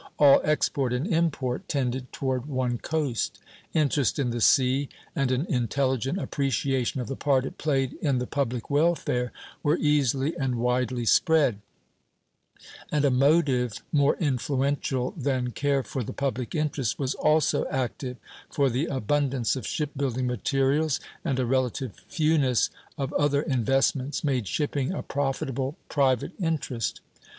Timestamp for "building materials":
19.95-20.99